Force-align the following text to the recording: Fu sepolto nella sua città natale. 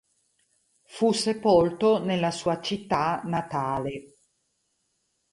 Fu 0.81 1.11
sepolto 1.11 2.03
nella 2.03 2.31
sua 2.31 2.59
città 2.59 3.21
natale. 3.25 4.15